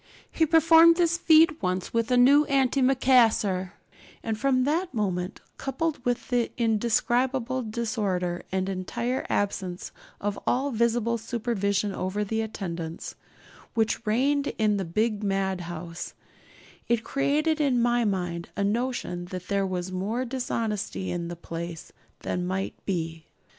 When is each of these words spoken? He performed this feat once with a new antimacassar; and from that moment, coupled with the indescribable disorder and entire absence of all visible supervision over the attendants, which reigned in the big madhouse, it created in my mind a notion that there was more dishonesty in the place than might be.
He 0.31 0.47
performed 0.47 0.95
this 0.97 1.15
feat 1.15 1.61
once 1.61 1.93
with 1.93 2.09
a 2.09 2.17
new 2.17 2.43
antimacassar; 2.47 3.73
and 4.23 4.35
from 4.35 4.63
that 4.63 4.95
moment, 4.95 5.41
coupled 5.57 6.03
with 6.03 6.29
the 6.29 6.49
indescribable 6.57 7.61
disorder 7.61 8.41
and 8.51 8.67
entire 8.67 9.27
absence 9.29 9.91
of 10.19 10.39
all 10.47 10.71
visible 10.71 11.19
supervision 11.19 11.93
over 11.93 12.23
the 12.23 12.41
attendants, 12.41 13.13
which 13.75 14.03
reigned 14.07 14.47
in 14.57 14.77
the 14.77 14.85
big 14.85 15.23
madhouse, 15.23 16.15
it 16.87 17.03
created 17.03 17.61
in 17.61 17.79
my 17.79 18.03
mind 18.03 18.49
a 18.57 18.63
notion 18.63 19.25
that 19.25 19.49
there 19.49 19.67
was 19.67 19.91
more 19.91 20.25
dishonesty 20.25 21.11
in 21.11 21.27
the 21.27 21.35
place 21.35 21.93
than 22.21 22.47
might 22.47 22.73
be. 22.87 23.27